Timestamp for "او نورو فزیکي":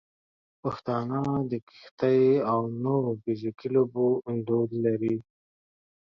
2.51-3.67